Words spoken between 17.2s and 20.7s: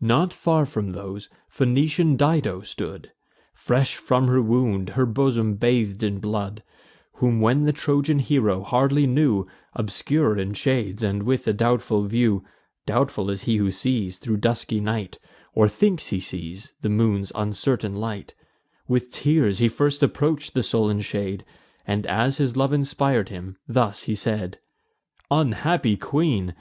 uncertain light,) With tears he first approach'd the